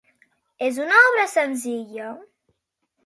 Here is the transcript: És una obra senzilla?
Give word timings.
És 0.67 0.79
una 0.85 1.03
obra 1.09 1.27
senzilla? 1.35 2.11